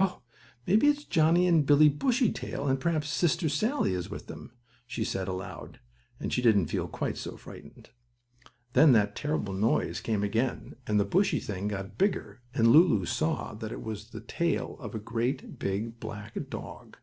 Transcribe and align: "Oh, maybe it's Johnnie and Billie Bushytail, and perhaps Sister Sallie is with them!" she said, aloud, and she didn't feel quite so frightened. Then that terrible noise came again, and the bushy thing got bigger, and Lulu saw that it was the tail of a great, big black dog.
"Oh, 0.00 0.22
maybe 0.66 0.86
it's 0.86 1.04
Johnnie 1.04 1.46
and 1.46 1.66
Billie 1.66 1.90
Bushytail, 1.90 2.66
and 2.66 2.80
perhaps 2.80 3.10
Sister 3.10 3.50
Sallie 3.50 3.92
is 3.92 4.08
with 4.08 4.26
them!" 4.26 4.52
she 4.86 5.04
said, 5.04 5.28
aloud, 5.28 5.80
and 6.18 6.32
she 6.32 6.40
didn't 6.40 6.68
feel 6.68 6.88
quite 6.88 7.18
so 7.18 7.36
frightened. 7.36 7.90
Then 8.72 8.92
that 8.92 9.14
terrible 9.14 9.52
noise 9.52 10.00
came 10.00 10.22
again, 10.22 10.76
and 10.86 10.98
the 10.98 11.04
bushy 11.04 11.40
thing 11.40 11.68
got 11.68 11.98
bigger, 11.98 12.40
and 12.54 12.68
Lulu 12.68 13.04
saw 13.04 13.52
that 13.52 13.70
it 13.70 13.82
was 13.82 14.06
the 14.12 14.22
tail 14.22 14.78
of 14.80 14.94
a 14.94 14.98
great, 14.98 15.58
big 15.58 16.00
black 16.00 16.48
dog. 16.48 16.96